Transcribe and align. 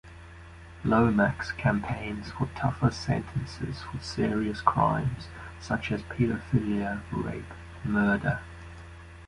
Lomax 0.83 1.51
campaigns 1.51 2.31
for 2.31 2.47
tougher 2.55 2.89
sentences 2.89 3.83
for 3.83 3.99
serious 3.99 4.59
crimes 4.59 5.27
such 5.59 5.91
as 5.91 6.01
paedophilia, 6.01 7.03
rape 7.11 7.53
and 7.83 7.93
murder. 7.93 8.39